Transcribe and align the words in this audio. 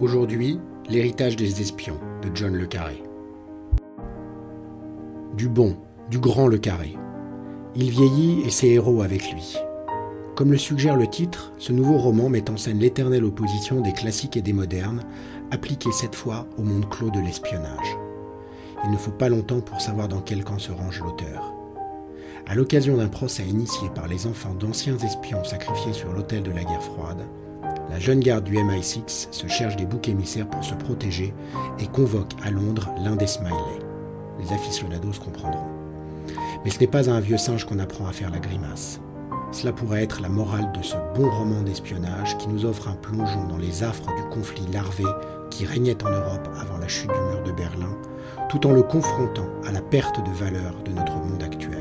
Aujourd'hui, 0.00 0.58
l'héritage 0.88 1.36
des 1.36 1.60
espions 1.60 2.00
de 2.20 2.28
John 2.34 2.54
Le 2.54 2.66
Carré. 2.66 3.00
Du 5.36 5.48
bon, 5.48 5.76
du 6.10 6.18
grand 6.18 6.48
Le 6.48 6.58
Carré. 6.58 6.96
Il 7.76 7.90
vieillit 7.90 8.42
et 8.44 8.50
ses 8.50 8.66
héros 8.70 9.02
avec 9.02 9.30
lui. 9.32 9.56
Comme 10.34 10.50
le 10.50 10.58
suggère 10.58 10.96
le 10.96 11.06
titre, 11.06 11.52
ce 11.58 11.72
nouveau 11.72 11.98
roman 11.98 12.28
met 12.28 12.50
en 12.50 12.56
scène 12.56 12.80
l'éternelle 12.80 13.24
opposition 13.24 13.80
des 13.80 13.92
classiques 13.92 14.36
et 14.36 14.42
des 14.42 14.52
modernes, 14.52 15.04
appliquée 15.52 15.92
cette 15.92 16.16
fois 16.16 16.48
au 16.58 16.62
monde 16.62 16.88
clos 16.90 17.10
de 17.10 17.20
l'espionnage. 17.20 17.96
Il 18.84 18.90
ne 18.90 18.96
faut 18.96 19.12
pas 19.12 19.28
longtemps 19.28 19.60
pour 19.60 19.80
savoir 19.80 20.08
dans 20.08 20.20
quel 20.20 20.42
camp 20.42 20.58
se 20.58 20.72
range 20.72 21.00
l'auteur. 21.00 21.54
À 22.48 22.56
l'occasion 22.56 22.96
d'un 22.96 23.08
procès 23.08 23.44
initié 23.44 23.88
par 23.94 24.08
les 24.08 24.26
enfants 24.26 24.54
d'anciens 24.54 24.98
espions 24.98 25.44
sacrifiés 25.44 25.92
sur 25.92 26.12
l'autel 26.12 26.42
de 26.42 26.50
la 26.50 26.64
guerre 26.64 26.82
froide, 26.82 27.24
la 27.90 27.98
jeune 27.98 28.20
garde 28.20 28.44
du 28.44 28.56
MI6 28.56 29.28
se 29.30 29.46
cherche 29.48 29.76
des 29.76 29.84
boucs 29.84 30.08
émissaires 30.08 30.48
pour 30.48 30.64
se 30.64 30.74
protéger 30.74 31.34
et 31.78 31.86
convoque 31.86 32.32
à 32.42 32.50
Londres 32.50 32.88
l'un 33.04 33.16
des 33.16 33.26
Smiley. 33.26 33.52
Les 34.40 34.52
aficionados 34.52 35.20
comprendront. 35.22 35.66
Mais 36.64 36.70
ce 36.70 36.80
n'est 36.80 36.86
pas 36.86 37.10
à 37.10 37.12
un 37.12 37.20
vieux 37.20 37.36
singe 37.36 37.66
qu'on 37.66 37.78
apprend 37.78 38.06
à 38.06 38.12
faire 38.12 38.30
la 38.30 38.38
grimace. 38.38 39.00
Cela 39.52 39.72
pourrait 39.74 40.02
être 40.02 40.22
la 40.22 40.30
morale 40.30 40.72
de 40.72 40.82
ce 40.82 40.96
bon 41.14 41.30
roman 41.30 41.60
d'espionnage 41.62 42.38
qui 42.38 42.48
nous 42.48 42.64
offre 42.64 42.88
un 42.88 42.94
plongeon 42.94 43.46
dans 43.46 43.58
les 43.58 43.82
affres 43.82 44.14
du 44.16 44.22
conflit 44.30 44.66
larvé 44.72 45.04
qui 45.50 45.66
régnait 45.66 46.02
en 46.02 46.10
Europe 46.10 46.48
avant 46.58 46.78
la 46.78 46.88
chute 46.88 47.12
du 47.12 47.20
mur 47.20 47.42
de 47.44 47.52
Berlin, 47.52 47.94
tout 48.48 48.66
en 48.66 48.72
le 48.72 48.82
confrontant 48.82 49.48
à 49.66 49.72
la 49.72 49.82
perte 49.82 50.24
de 50.24 50.30
valeur 50.32 50.74
de 50.82 50.92
notre 50.92 51.16
monde 51.16 51.42
actuel. 51.42 51.71